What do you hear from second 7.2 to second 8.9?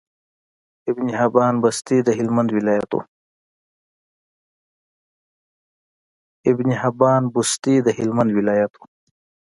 بستي د هلمند ولايت وو